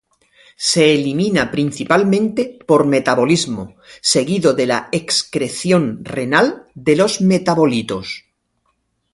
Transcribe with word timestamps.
Se 0.69 0.83
elimina 0.95 1.51
principalmente 1.51 2.57
por 2.67 2.87
metabolismo, 2.87 3.75
seguido 4.01 4.55
de 4.55 4.65
la 4.65 4.89
excreción 4.91 6.03
renal 6.03 6.65
de 6.73 6.95
los 6.95 7.21
metabolitos. 7.21 8.25